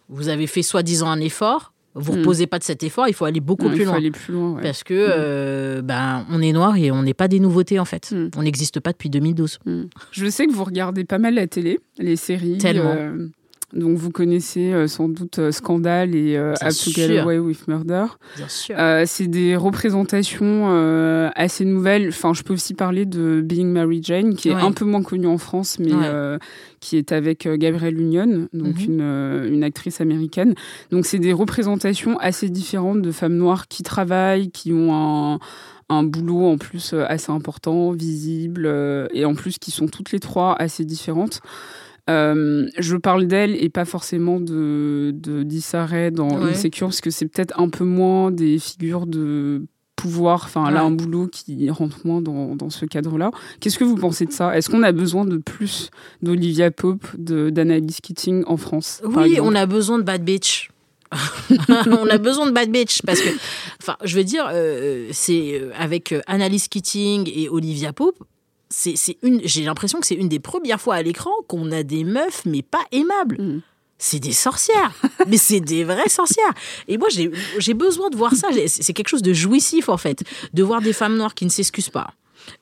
[0.10, 2.18] vous avez fait soi-disant un effort, vous Mm.
[2.20, 3.98] reposez pas de cet effort, il faut aller beaucoup Ouais, plus il faut loin.
[3.98, 4.54] aller plus loin.
[4.56, 4.62] ouais.
[4.62, 8.12] Parce que euh, ben, on est noir et on n'est pas des nouveautés en fait.
[8.12, 8.32] Mm.
[8.36, 9.60] On n'existe pas depuis 2012.
[10.12, 12.58] Je sais que vous regardez pas mal la télé, les séries.
[12.58, 12.94] Tellement.
[12.98, 13.28] euh,
[13.74, 16.94] donc vous connaissez euh, sans doute euh, Scandale et euh, Up to sûr.
[16.94, 18.06] Get Away with Murder.
[18.38, 18.76] Bien sûr.
[18.78, 22.10] Euh, c'est des représentations euh, assez nouvelles.
[22.10, 24.62] Enfin, je peux aussi parler de Being Mary Jane, qui est Ouais.
[24.62, 26.38] un peu moins connue en France, mais Ouais.
[26.80, 28.86] qui est avec Gabrielle Union, donc Mhm.
[28.86, 30.54] une, une actrice américaine.
[30.92, 35.40] Donc, c'est des représentations assez différentes de femmes noires qui travaillent, qui ont un
[35.88, 38.68] un boulot en plus assez important, visible,
[39.14, 41.42] et en plus qui sont toutes les trois assez différentes.
[42.10, 46.52] Euh, je parle d'elle et pas forcément de, de d'Issa Rae dans Ouais.
[46.52, 49.64] Insecure, parce que c'est peut-être un peu moins des figures de
[49.96, 50.88] pouvoir, enfin là Ouais.
[50.88, 53.32] un boulot qui rentre moins dans, dans ce cadre-là.
[53.60, 54.56] Qu'est-ce que vous pensez de ça?
[54.56, 55.90] Est-ce qu'on a besoin de plus
[56.22, 60.70] d'Olivia Pope, de, d'Annalise Keating en France Oui, on a besoin de bad bitch.
[61.70, 63.30] on a besoin de bad bitch parce que,
[63.82, 68.24] enfin, je veux dire, euh, c'est euh, avec Annalise Keating et Olivia Pope.
[68.78, 71.82] C'est, c'est une, j'ai l'impression que c'est une des premières fois à l'écran qu'on a
[71.82, 73.42] des meufs, mais pas aimables.
[73.42, 73.62] Mm.
[73.98, 74.92] C'est des sorcières,
[75.28, 76.54] mais c'est des vraies sorcières.
[76.90, 78.50] Et moi, j'ai, j'ai besoin de voir ça.
[78.68, 81.90] C'est quelque chose de jouissif, en fait, de voir des femmes noires qui ne s'excusent
[81.90, 82.16] pas.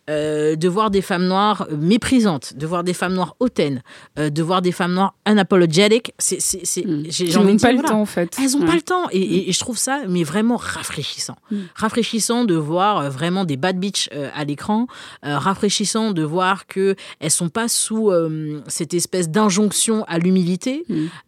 [0.09, 3.81] Euh, de voir des femmes noires méprisantes, de voir des femmes noires hautaines,
[4.19, 7.03] euh, de voir des femmes noires unapologetic, c'est, c'est, Mm.
[7.09, 7.87] j'ai envie n'ont pas le voilà.
[7.89, 8.35] temps en fait.
[8.37, 8.65] Elles n'ont Ouais.
[8.67, 9.07] pas le temps.
[9.11, 11.37] Et, et- et je trouve ça, mais vraiment rafraîchissant.
[11.51, 11.57] Mm.
[11.75, 14.87] Rafraîchissant de voir euh, vraiment des bad bitch euh, à l'écran.
[15.25, 20.83] Euh, rafraîchissant de voir que elles sont pas sous euh, cette espèce d'injonction à l'humilité.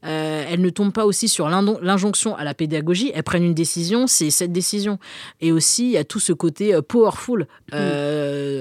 [0.05, 3.09] Euh, elles ne tombent pas aussi sur l'injonction à la pédagogie.
[3.15, 4.99] Elles prennent une décision, c'est cette décision.
[5.39, 7.47] Et aussi, il y a tout ce côté euh, powerful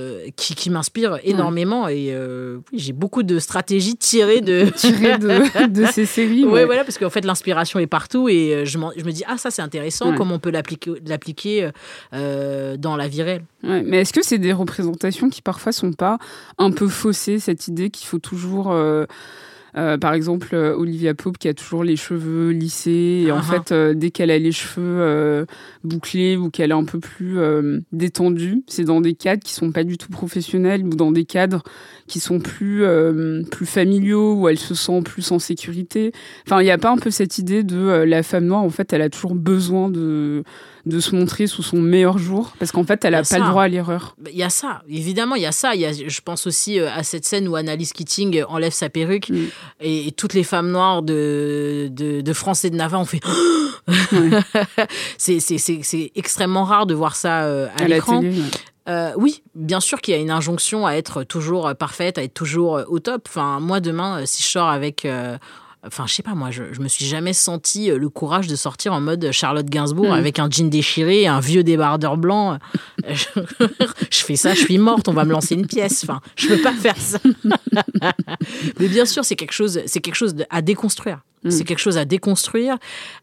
[0.05, 1.89] euh, qui, qui m'inspire énormément.
[1.89, 4.67] Et euh, oui, j'ai beaucoup de stratégies tirées de...
[4.77, 6.45] Tiré de, de ces séries.
[6.45, 6.65] Ouais.
[6.65, 9.63] voilà, parce qu'en fait, l'inspiration est partout et euh, je, me dis, ah, ça, c'est
[9.63, 10.17] intéressant, Ouais.
[10.17, 11.71] comment on peut l'appliquer
[12.13, 13.45] euh, dans la vie réelle.
[13.63, 16.19] Mais est-ce que c'est des représentations qui parfois sont pas
[16.59, 18.75] un peu faussées, cette idée qu'il faut toujours.
[19.77, 23.43] Euh, par exemple, euh, Olivia Pope qui a toujours les cheveux lissés et en Ah
[23.49, 23.53] ah.
[23.53, 25.45] fait, euh, dès qu'elle a les cheveux euh,
[25.83, 29.73] bouclés ou qu'elle est un peu plus euh, détendue, c'est dans des cadres qui sont
[29.73, 31.63] pas du tout professionnels ou dans des cadres
[32.07, 36.13] qui sont plus euh, plus familiaux où elle se sent plus en sécurité.
[36.47, 38.93] Enfin, il n'y a pas un peu cette idée de la femme noire en fait,
[38.93, 40.45] elle a toujours besoin de
[40.87, 43.23] de se montrer sous son meilleur jour parce qu'en fait, elle Il y a a
[43.23, 44.15] pas le droit à l'erreur.
[44.21, 45.75] Bah, Il y a ça, évidemment, il y a ça.
[45.75, 49.31] Il y a, je pense aussi à cette scène où Annalise Keating enlève sa perruque
[49.31, 49.47] Mm.
[49.81, 53.21] Et, et toutes les femmes noires de, de, de France et de Navarre ont fait.
[55.19, 58.21] c'est c'est- c'est- c'est extrêmement rare de voir ça euh, à, à la l'écran.
[58.21, 58.39] télé.
[58.41, 58.47] ouais.
[58.87, 62.23] Euh, oui, bien sûr qu'il y a une injonction à être toujours euh, parfaite, à
[62.23, 63.25] être toujours au top.
[63.29, 65.05] Enfin, moi, demain, si je sors avec.
[65.05, 65.39] euh,
[65.87, 68.57] Enfin, je sais pas, moi, je, je me suis jamais senti euh, le courage de
[68.57, 70.13] sortir en mode Charlotte Gainsbourg Mm.
[70.13, 72.55] avec un jean déchiré un vieux débardeur blanc.
[72.55, 73.27] Euh, Je,
[74.11, 76.05] je fais ça, je suis morte, on va me lancer une pièce.
[76.05, 77.19] Enfin, je peux pas faire ça.
[78.81, 81.21] Mais bien sûr, c'est quelque chose, c'est quelque chose à déconstruire.
[81.45, 81.51] Mm.
[81.51, 82.77] C'est quelque chose à déconstruire.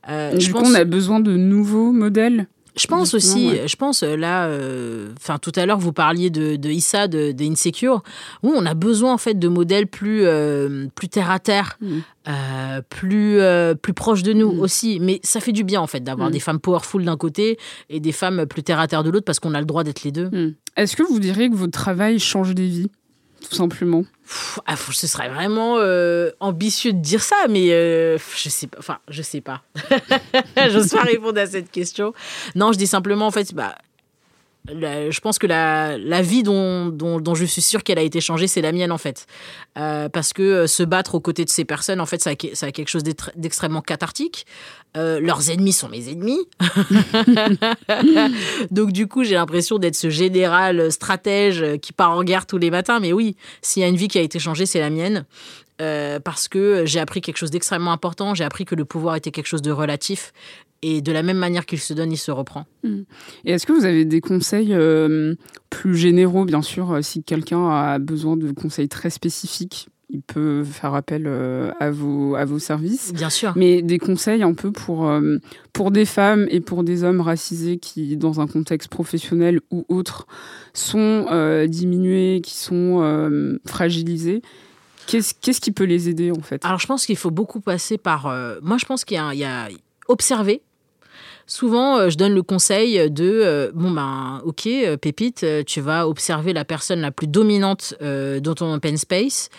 [0.10, 2.48] Euh, je pense- on a besoin de nouveaux modèles?
[2.78, 3.68] Je pense aussi, ouais.
[3.68, 7.32] je pense euh, là, euh, enfin tout à l'heure vous parliez de, de Issa, de,
[7.32, 8.02] de Insecure.
[8.44, 12.00] Oui, on a besoin en fait de modèles plus euh, plus terre à terre, Mm.
[12.30, 13.40] euh, plus
[13.82, 14.60] plus proches de nous Mm.
[14.60, 15.00] aussi.
[15.02, 16.34] Mais ça fait du bien en fait d'avoir Mm.
[16.34, 17.58] des femmes powerful d'un côté
[17.90, 20.04] et des femmes plus terre à terre de l'autre parce qu'on a le droit d'être
[20.04, 20.30] les deux.
[20.78, 22.90] Est-ce que vous diriez que votre travail change des vies?
[23.42, 24.04] Tout simplement
[24.66, 28.78] ah, ce serait vraiment euh, ambitieux de dire ça, mais euh, je sais pas.
[28.80, 29.64] Enfin, je sais pas.
[30.70, 32.14] J'ose pas répondre à cette question.
[32.56, 33.76] Non, je dis simplement en fait, bah.
[34.68, 38.72] Je pense que la, vie dont, je suis sûre qu'elle a été changée, c'est la
[38.72, 39.26] mienne en fait.
[39.78, 42.72] Euh, parce que euh, se battre aux côtés de ces personnes, en fait, ça a,
[42.72, 43.04] quelque chose
[43.36, 44.46] d'extrêmement cathartique.
[44.98, 46.48] Euh, leurs ennemis sont mes ennemis.
[48.72, 52.70] Donc du coup, j'ai l'impression d'être ce général stratège qui part en guerre tous les
[52.70, 53.00] matins.
[53.00, 55.26] Mais oui, s'il y a une vie qui a été changée, c'est la mienne.
[56.24, 58.36] Parce que j'ai appris quelque chose d'extrêmement important.
[58.36, 60.32] J'ai appris que le pouvoir était quelque chose de relatif.
[60.84, 62.66] Et de la même manière qu'il se donne, il se reprend.
[63.46, 65.36] Et est-ce que vous avez des conseils euh,
[65.70, 70.64] plus généraux, bien sûr, euh, si quelqu'un a besoin de conseils très spécifiques il peut
[70.64, 73.14] faire appel euh, à, vos, à vos services.
[73.14, 73.54] Bien sûr.
[73.56, 75.38] Mais des conseils un peu pour, euh,
[75.74, 80.28] pour des femmes et pour des hommes racisés qui, dans un contexte professionnel ou autre,
[80.74, 82.82] sont euh, diminués, qui sont
[83.66, 84.42] fragilisés.
[85.08, 86.64] Qu'est-ce qu'est-ce qui peut les aider en fait?
[86.64, 88.26] Alors je pense qu'il faut beaucoup passer par...
[88.62, 89.70] moi je pense qu'il y a
[90.08, 90.62] observer
[91.46, 96.08] souvent, euh, je donne le conseil de euh, bon ben ok, euh, Pépite, tu vas
[96.08, 99.50] observer la personne la plus dominante dans ton open space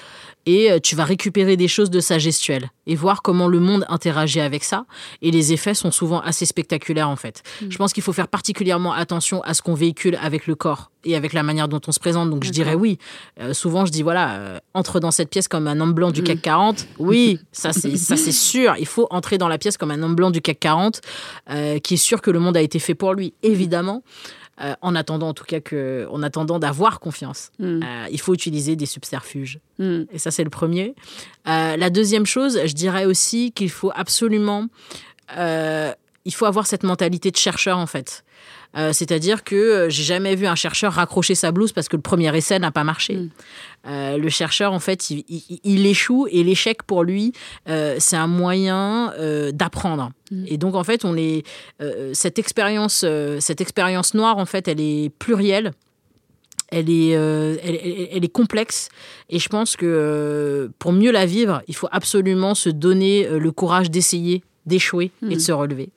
[0.46, 3.85] et euh, tu vas récupérer des choses de sa gestuelle et voir comment le monde
[3.88, 4.87] interagit avec ça.
[5.20, 7.42] Et les effets sont souvent assez spectaculaires en fait.
[7.61, 7.66] Mm.
[7.70, 11.16] Je pense qu'il faut faire particulièrement attention à ce qu'on véhicule avec le corps et
[11.16, 12.31] avec la manière dont on se présente.
[12.31, 12.98] Donc je dirais oui.
[13.40, 16.22] Euh, souvent je dis voilà, euh, entre dans cette pièce comme un homme blanc du
[16.22, 16.24] mm.
[16.24, 16.87] CAC 40.
[16.98, 18.74] Oui, ça c'est ça c'est sûr.
[18.78, 21.00] Il faut entrer dans la pièce comme un homme blanc du CAC 40
[21.83, 24.02] qui est sûr que le monde a été fait pour lui, évidemment.
[24.62, 27.51] Euh, en attendant en tout cas que, en attendant d'avoir confiance.
[27.59, 27.64] Mm.
[27.83, 29.59] Euh, il faut utiliser des subterfuges.
[29.79, 30.03] Mm.
[30.12, 30.94] Et ça, c'est le premier.
[31.48, 34.68] Euh, la deuxième chose, je dirais aussi qu'il faut absolument,
[35.37, 38.25] il faut avoir cette mentalité de chercheur en fait.
[38.76, 42.02] Euh, c'est-à-dire que euh, j'ai jamais vu un chercheur raccrocher sa blouse parce que le
[42.02, 43.16] premier essai n'a pas marché.
[43.16, 43.30] Mm.
[43.87, 47.32] Euh, le chercheur, en fait, il, échoue et l'échec pour lui,
[47.66, 49.12] c'est un moyen
[49.52, 50.11] d'apprendre.
[50.30, 50.44] Mm.
[50.46, 51.42] Et donc, en fait, on est
[52.12, 53.04] cette expérience,
[53.40, 55.72] cette expérience noire, en fait, elle est plurielle.
[56.74, 58.88] Elle est, elle, est complexe
[59.28, 63.90] et je pense que pour mieux la vivre, il faut absolument se donner le courage
[63.90, 65.40] d'essayer d'échouer et de hmm.
[65.40, 65.90] se relever.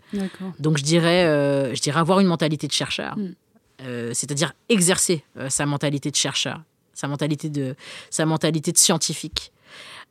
[0.59, 3.33] Donc je dirais, euh, je dirais avoir une mentalité de chercheur, hmm.
[3.81, 6.61] euh, c'est-à-dire exercer euh, sa mentalité de chercheur,
[6.93, 7.75] sa mentalité de,
[8.09, 9.51] sa mentalité de scientifique.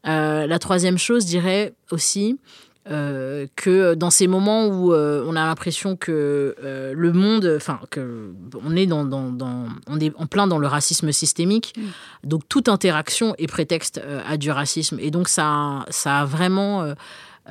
[0.05, 2.39] la troisième chose, je dirais aussi
[2.87, 8.85] que dans ces moments où on a l'impression que le monde, enfin que on est
[8.85, 12.29] dans, dans, on est en plein dans le racisme systémique, hmm.
[12.29, 16.95] donc toute interaction est prétexte à du racisme et donc ça, ça a vraiment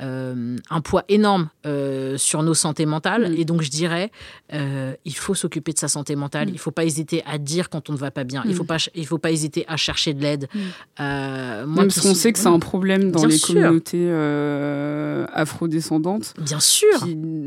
[0.02, 3.30] euh, un poids énorme euh, sur nos santé mentales.
[3.30, 3.36] Mm.
[3.38, 4.10] Et donc, je dirais,
[4.52, 6.46] euh, il faut s'occuper de sa santé mentale.
[6.46, 6.50] Mm.
[6.50, 8.42] Il ne faut pas hésiter à dire quand on ne va pas bien.
[8.44, 8.66] Il ne faut, mm.
[8.66, 10.48] pas, il faut pas hésiter à chercher de l'aide.
[10.98, 14.10] moi, parce qu'on sait que c'est un problème dans les communautés
[15.32, 16.34] afrodescendantes.
[16.40, 17.06] Bien sûr.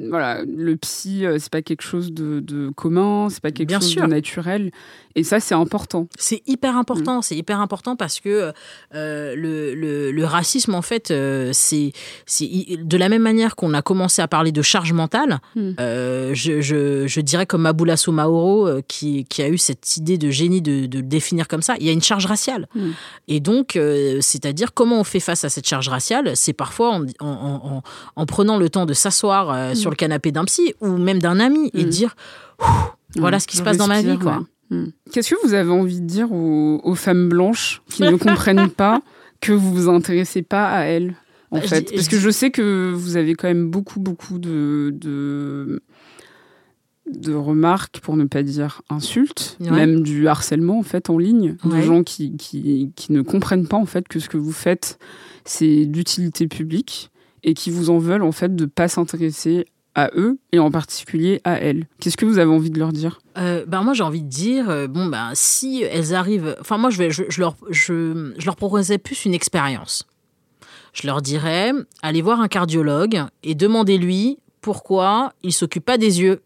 [0.10, 4.06] voilà, le psy, c'est pas quelque chose de, de commun, c'est pas quelque chose de
[4.06, 4.72] naturel.
[5.16, 6.08] Et ça, c'est important.
[6.18, 7.22] C'est hyper important.
[7.22, 8.54] C'est hyper important parce que
[8.94, 11.14] le, le, le, racisme, en fait,
[11.52, 11.92] c'est
[12.42, 15.72] de la même manière qu'on a commencé à parler de charge mentale, hmm.
[15.80, 20.82] euh, je, dirais comme Maboula Soumaoro, euh, qui, a eu cette idée de génie de,
[20.82, 22.68] le définir comme ça, il y a une charge raciale.
[22.76, 22.92] Hmm.
[23.28, 28.26] Et donc, euh, c'est-à-dire comment on fait face à cette charge raciale, c'est parfois en,
[28.26, 29.76] prenant le temps de s'asseoir hmm.
[29.76, 32.16] sur le canapé d'un psy ou même d'un ami et de dire
[33.16, 34.18] voilà ce qui se passe dans ma vie.
[34.18, 34.44] quoi.
[35.12, 39.02] Qu'est-ce que vous avez envie de dire aux, aux femmes blanches qui ne comprennent pas
[39.40, 41.16] que vous vous intéressez pas à elles?
[41.52, 44.94] En fait Parce que je sais que vous avez quand même beaucoup, beaucoup de,
[47.06, 51.82] de, remarques, pour ne pas dire insultes, même du harcèlement en fait en ligne, de
[51.82, 55.00] gens qui, qui, qui, ne comprennent pas en fait que ce que vous faites,
[55.46, 57.12] c'est d'utilité publique
[57.44, 61.42] et qui vous en veulent en fait de pas s'intéresser à eux et en particulier
[61.44, 61.88] à elles.
[62.00, 63.20] Qu'est-ce que vous avez envie de leur dire?
[63.38, 66.92] Euh, ben moi j'ai envie de dire euh, bon ben si elles arrivent enfin moi
[66.92, 70.06] je vais je, je leur je, je leur proposais plus une expérience
[71.00, 76.42] je leur dirais, allez voir un cardiologue et demandez-lui pourquoi il s'occupe pas des yeux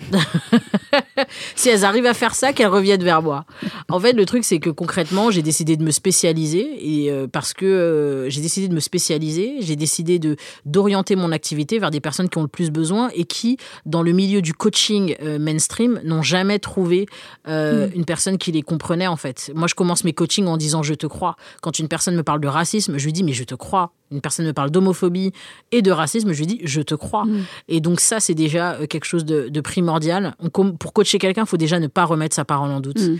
[1.56, 3.44] si elles arrivent à faire ça, qu'elles reviennent vers moi.
[3.88, 7.52] En fait, le truc, c'est que concrètement, j'ai décidé de me spécialiser et euh, parce
[7.52, 12.00] que euh, j'ai décidé de me spécialiser, j'ai décidé de d'orienter mon activité vers des
[12.00, 16.00] personnes qui ont le plus besoin et qui, dans le milieu du coaching euh, mainstream,
[16.04, 17.06] n'ont jamais trouvé
[17.46, 17.86] hmm.
[17.94, 19.50] une personne qui les comprenait en fait.
[19.54, 21.36] Moi, je commence mes coachings en disant je te crois.
[21.60, 23.92] Quand une personne me parle de racisme, je lui dis mais je te crois.
[24.12, 25.32] Une personne me parle d'homophobie
[25.72, 27.24] et de racisme, je lui dis je te crois.
[27.24, 27.44] Hmm.
[27.68, 30.34] Et donc ça, c'est déjà quelque chose de, de primordial.
[30.52, 33.00] pour coacher quelqu'un, il faut déjà ne pas remettre sa parole en doute.
[33.00, 33.18] Mm.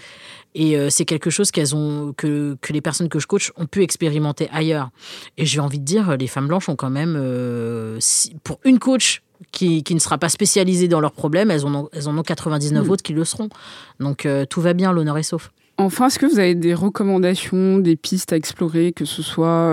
[0.55, 3.67] Et euh, c'est quelque chose qu'elles ont, que, que, les personnes que je coach ont
[3.67, 4.91] pu expérimenter ailleurs.
[5.39, 7.99] Et j'ai envie de dire, les femmes blanches ont quand même, euh,
[8.45, 11.89] pour une coach qui, qui, ne sera pas spécialisée dans leurs problèmes, elles en ont,
[11.93, 12.91] elles en ont 99 mm.
[12.91, 13.49] autres qui le seront.
[13.99, 15.51] Donc euh, tout va bien, l'honneur est sauf.
[15.79, 19.73] Enfin, est-ce que vous avez des recommandations, des pistes à explorer, que ce soit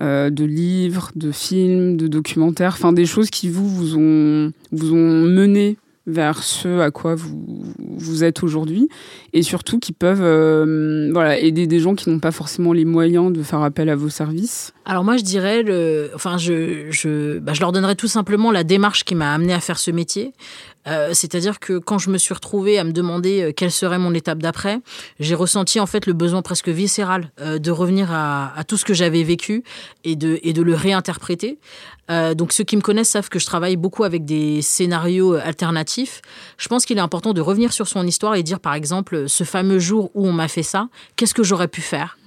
[0.00, 5.22] de livres, de films, de documentaires, enfin des choses qui vous, vous ont, vous ont
[5.26, 8.88] mené vers ce à quoi vous, vous êtes aujourd'hui
[9.32, 13.32] et surtout qui peuvent euh, voilà, aider des gens qui n'ont pas forcément les moyens
[13.32, 17.52] de faire appel à vos services Alors moi je dirais, le, enfin je, je, bah,
[17.52, 20.32] je leur donnerais tout simplement la démarche qui m'a amené à faire ce métier.
[20.86, 24.14] Euh, c'est-à-dire que quand je me suis retrouvée à me demander euh, quelle serait mon
[24.14, 24.80] étape d'après,
[25.18, 28.86] j'ai ressenti en fait le besoin presque viscéral euh, de revenir à, à tout ce
[28.86, 29.62] que j'avais vécu
[30.04, 31.58] et de, et de le réinterpréter.
[32.10, 36.22] Euh, donc ceux qui me connaissent savent que je travaille beaucoup avec des scénarios alternatifs.
[36.56, 39.44] Je pense qu'il est important de revenir sur son histoire et dire par exemple ce
[39.44, 42.18] fameux jour où on m'a fait ça, qu'est-ce que j'aurais pu faire?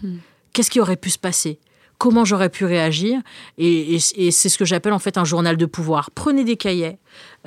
[0.54, 1.58] Qu'est-ce qui aurait pu se passer?
[2.04, 3.22] Comment j'aurais pu réagir
[3.58, 6.12] Et, et- et c'est ce que j'appelle en fait un journal de pouvoir.
[6.12, 6.98] Prenez des cahiers,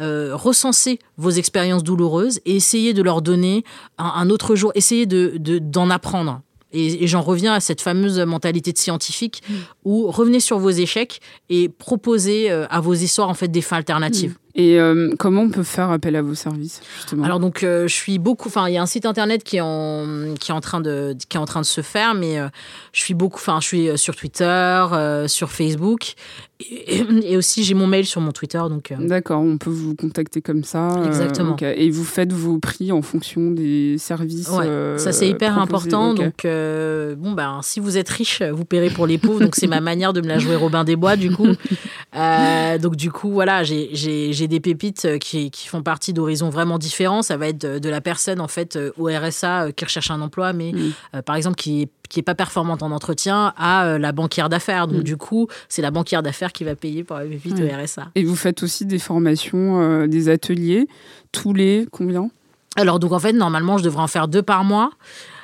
[0.01, 3.65] euh, recensez vos expériences douloureuses et essayez de leur donner
[3.99, 4.73] un, un autre jour.
[4.75, 6.41] Essayez de- de- d'en apprendre.
[6.73, 9.43] Et, et j'en reviens à cette fameuse mentalité de scientifique
[9.85, 13.77] où revenez sur vos échecs et proposez euh, à vos histoires en fait des fins
[13.77, 14.37] alternatives.
[14.59, 17.25] Et euh, comment on peut faire appel à vos services, justement?
[17.25, 19.61] Alors donc euh, je suis beaucoup enfin il y a un site internet qui est
[19.61, 22.49] en qui est en train de qui est en train de se faire mais euh,
[22.95, 24.87] je suis beaucoup enfin je suis sur Twitter,
[25.27, 26.15] sur Facebook
[26.59, 30.41] et, et aussi j'ai mon mail sur mon Twitter donc D'accord, on peut vous contacter
[30.41, 31.03] comme ça.
[31.05, 31.57] Exactement.
[31.61, 34.49] Et vous faites vos prix en fonction des services.
[34.49, 36.15] Ouais, ça c'est hyper proposés, important.
[36.15, 39.41] Donc bon ben si vous êtes riche, vous paierez pour les pauvres.
[39.41, 41.49] Donc c'est ma manière de me la jouer Robin des Bois du coup.
[42.17, 46.79] Euh, donc du coup voilà, j'ai- des pépites euh, qui, qui font partie d'horizons vraiment
[46.79, 47.23] différents.
[47.23, 50.21] Ça va être de, de la personne en fait euh, au RSA qui recherche un
[50.21, 50.93] emploi, mais Mm.
[51.17, 54.49] euh, par exemple qui est qui est pas performante en entretien, à euh, la banquière
[54.49, 54.87] d'affaires.
[54.87, 55.05] Donc Mm.
[55.05, 57.73] du coup c'est la banquière d'affaires qui va payer pour la pépite Ouais.
[57.75, 58.09] au RSA.
[58.15, 60.87] Et vous faites aussi des formations, euh, des ateliers,
[61.33, 62.31] tous les combien?
[62.79, 64.91] Alors, donc, en fait, normalement, je devrais en faire deux par mois.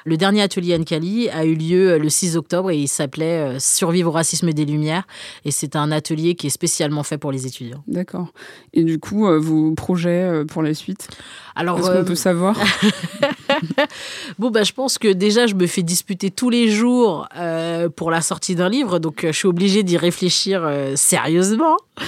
[0.05, 3.59] Le dernier atelier Ankali a eu lieu euh, le 6 octobre et il s'appelait euh,
[3.59, 5.07] Survivre au racisme des Lumières.
[5.45, 7.83] Et c'est un atelier qui est spécialement fait pour les étudiants.
[7.87, 8.29] D'accord.
[8.73, 11.09] Et du coup, euh, vos projets pour la suite?
[11.55, 12.57] Alors, Est-ce qu'on peut savoir?
[14.39, 18.11] bon, bah, je pense que déjà, je me fais disputer tous les jours euh, pour
[18.11, 18.99] la sortie d'un livre.
[18.99, 21.77] Donc, euh, je suis obligée d'y réfléchir euh, sérieusement.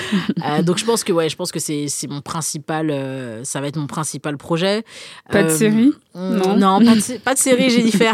[0.47, 2.93] Euh, donc, je pense que, ouais, je pense que c'est mon principal,
[3.45, 4.85] ça va être mon principal projet.
[5.31, 6.85] Pas de série Non, Non.
[6.85, 8.13] pas, de, sé- pas de série Jennifer.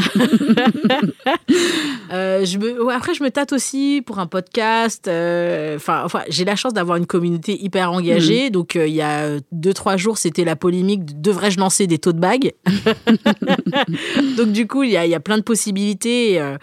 [2.11, 5.09] Je me, ouais, après, je me tâte aussi pour un podcast.
[5.09, 8.51] Enfin, enfin, j'ai la chance d'avoir une communauté hyper engagée.
[8.51, 11.99] Donc, euh, il y a deux, trois jours, c'était la polémique de devrais-je lancer des
[11.99, 12.53] taux de bagues
[14.37, 16.35] Donc, du coup, il y a, il y a plein de possibilités.
[16.35, 16.57] Et, euh,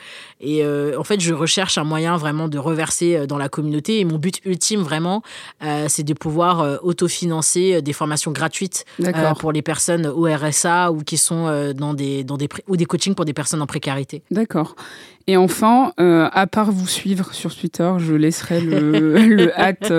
[0.43, 3.99] euh, en fait, je recherche un moyen vraiment de reverser euh, dans la communauté.
[3.99, 5.21] Et mon but ultime, vraiment,
[5.63, 8.85] euh, c'est de pouvoir euh, autofinancer des formations gratuites
[9.39, 13.15] pour les personnes au RSA ou qui sont dans des, dans des, ou des coachings
[13.15, 14.21] pour des personnes en précarité.
[14.31, 14.75] D'accord.
[15.27, 19.91] Et enfin, à part vous suivre sur Twitter, je laisserai le, le hâte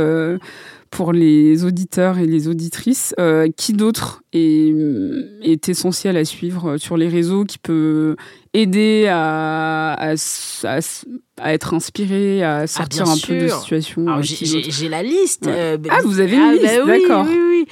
[0.90, 3.14] pour les auditeurs et les auditrices.
[3.18, 8.16] Euh, qui d'autre est, essentiel à suivre sur les réseaux qui peut
[8.54, 10.14] aider à, à,
[11.40, 15.46] à être inspiré, à sortir bien un peu de situation j'ai- la liste.
[15.46, 15.52] Ouais.
[15.54, 17.26] euh, Ah, vous avez une ah, liste, bah oui, d'accord.
[17.28, 17.66] Oui, oui.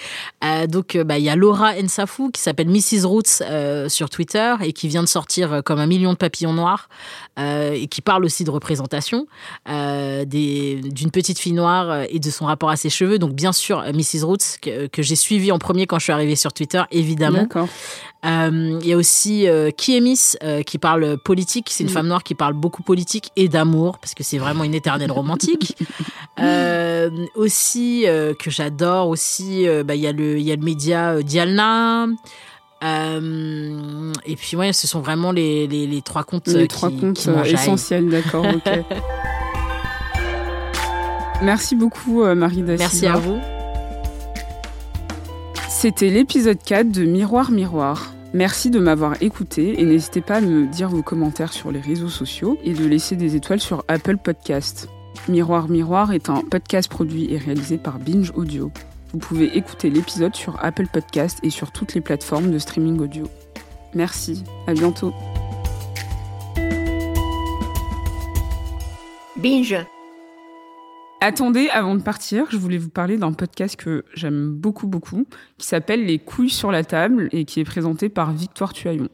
[0.45, 3.05] Euh, donc, euh, bah, il y a Laura Ensafou qui s'appelle Mrs.
[3.07, 6.89] Roots euh, sur Twitter et qui vient de sortir comme un million de papillons noirs
[7.39, 9.27] et qui parle aussi de représentation
[9.67, 13.19] d'une petite fille noire et de son rapport à ses cheveux.
[13.19, 14.25] Donc, bien sûr, Mrs.
[14.25, 17.41] Roots que, que j'ai suivi en premier quand je suis arrivée sur Twitter, évidemment.
[17.43, 17.69] D'accord.
[18.25, 20.35] Il y a aussi Kiemis
[20.67, 21.69] qui parle politique.
[21.71, 21.93] C'est une Mm.
[21.93, 25.77] femme noire qui parle beaucoup politique et d'amour parce que c'est vraiment une éternelle romantique.
[26.39, 30.57] Euh, aussi euh, que j'adore aussi, euh, bah, il y a le il y a
[30.57, 32.09] le média euh, Dialna.
[32.85, 36.77] Euh, et puis ouais, ce sont vraiment les, les, les trois comptes euh, Les qui,
[36.77, 38.71] trois comptes qui euh, essentiels, d'accord, ok.
[41.43, 43.39] Merci beaucoup, euh, Marie Merci à vous.
[45.71, 48.13] C'était l'épisode 4 de Miroir Miroir.
[48.35, 52.09] Merci de m'avoir écouté et n'hésitez pas à me dire vos commentaires sur les réseaux
[52.09, 54.89] sociaux et de laisser des étoiles sur Apple Podcast.
[55.29, 58.71] Miroir Miroir est un podcast produit et réalisé par Binge Audio.
[59.13, 63.25] Vous pouvez écouter l'épisode sur Apple Podcast et sur toutes les plateformes de streaming audio.
[63.95, 65.13] Merci, à bientôt.
[69.37, 69.87] Binge.
[71.29, 75.27] Attendez, avant de partir, je voulais vous parler d'un podcast que j'aime beaucoup, beaucoup,
[75.59, 79.09] qui s'appelle Les couilles sur la table et qui est présenté par Victoire Tuaillon.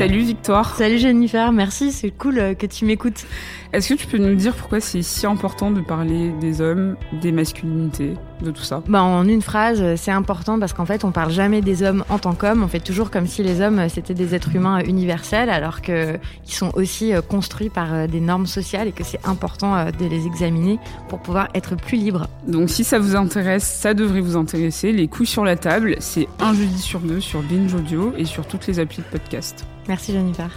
[0.00, 0.76] Salut Victoire.
[0.76, 3.26] Salut Jennifer, merci, c'est cool euh, que tu m'écoutes.
[3.74, 7.32] Est-ce que tu peux nous dire pourquoi c'est si important de parler des hommes, des
[7.32, 8.82] masculinités, de tout ça?
[8.88, 12.02] Bah, en une phrase, euh, c'est important parce qu'en fait, on parle jamais des hommes
[12.08, 12.62] en tant qu'hommes.
[12.62, 16.18] On fait toujours comme si les hommes euh, c'était des êtres humains universels, alors qu'ils
[16.46, 20.78] sont aussi construits par des normes sociales et que c'est important de les examiner
[21.10, 22.26] pour pouvoir être plus libres.
[22.48, 24.92] Donc si ça vous intéresse, ça devrait vous intéresser.
[24.92, 28.46] Les couilles sur la table, c'est un jeudi sur deux sur Binge Audio et sur
[28.46, 29.66] toutes les applis de podcast.
[29.90, 30.48] Merci Jennifer.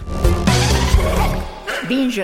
[1.88, 2.22] Binge.